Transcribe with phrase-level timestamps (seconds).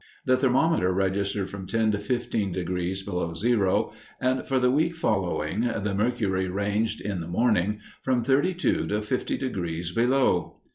[0.25, 5.59] The thermometer registered from ten to fifteen degrees below zero, and for the week following
[5.61, 10.59] the mercury ranged, in the morning, from thirty two to fifty degrees below.